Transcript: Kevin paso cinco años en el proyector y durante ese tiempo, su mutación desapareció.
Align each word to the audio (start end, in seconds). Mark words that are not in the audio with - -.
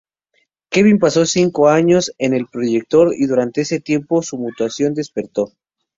Kevin 0.71 0.97
paso 0.97 1.27
cinco 1.27 1.69
años 1.69 2.11
en 2.17 2.33
el 2.33 2.47
proyector 2.47 3.13
y 3.15 3.27
durante 3.27 3.61
ese 3.61 3.79
tiempo, 3.79 4.23
su 4.23 4.35
mutación 4.39 4.95
desapareció. 4.95 5.51